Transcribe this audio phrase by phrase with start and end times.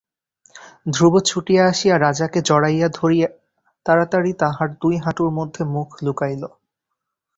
[0.85, 3.27] ধ্রুব ছুটিয়া আসিয়া রাজাকে জড়াইয়া ধরিয়া
[3.85, 6.43] তাড়াতাড়ি তাঁহার দুই হাঁটুর মধ্যে মুখ লুকাইল।